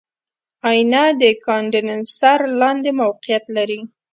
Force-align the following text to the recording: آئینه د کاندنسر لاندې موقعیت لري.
آئینه 0.69 1.03
د 1.21 1.23
کاندنسر 1.45 2.39
لاندې 2.59 2.91
موقعیت 3.01 3.43
لري. 3.57 3.79